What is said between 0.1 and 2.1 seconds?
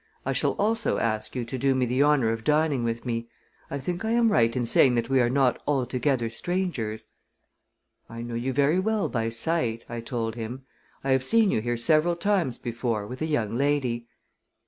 I shall also ask you to do me the